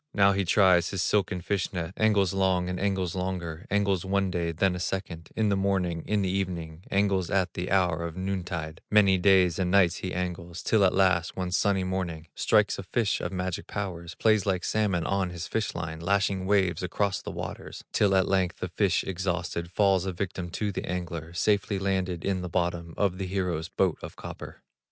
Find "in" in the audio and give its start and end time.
5.35-5.49, 6.07-6.23, 22.25-22.41